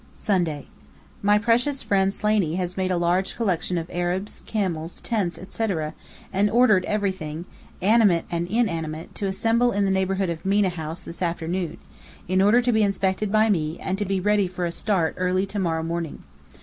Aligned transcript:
Sunday: 0.17 0.65
My 1.21 1.37
precious 1.37 1.83
friend 1.83 2.11
Slaney 2.11 2.55
has 2.55 2.75
made 2.75 2.89
a 2.89 2.97
large 2.97 3.35
collection 3.35 3.77
of 3.77 3.87
Arabs, 3.93 4.41
camels, 4.47 4.99
tents, 4.99 5.37
etc., 5.37 5.93
and 6.33 6.49
ordered 6.49 6.85
everything, 6.85 7.45
animate 7.83 8.25
and 8.31 8.47
inanimate, 8.47 9.13
to 9.13 9.27
assemble 9.27 9.71
in 9.71 9.85
the 9.85 9.91
neighbourhood 9.91 10.31
of 10.31 10.43
Mena 10.43 10.69
House 10.69 11.01
this 11.01 11.21
afternoon, 11.21 11.77
in 12.27 12.41
order 12.41 12.63
to 12.63 12.71
be 12.73 12.81
inspected 12.81 13.31
by 13.31 13.47
me, 13.47 13.79
and 13.79 13.99
to 13.99 14.05
be 14.05 14.19
ready 14.19 14.47
for 14.47 14.65
a 14.65 14.71
start 14.71 15.13
early 15.17 15.45
to 15.45 15.59
morrow 15.59 15.83
morning. 15.83 16.23